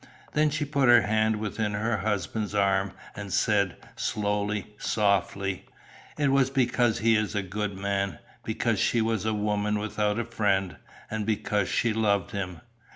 [0.31, 5.65] Then she put her hand within her husband's arm, and said, slowly, softly:
[6.17, 10.25] "It was because he is a good man; because she was a woman without a
[10.25, 10.77] friend,
[11.11, 12.61] and because she loved him."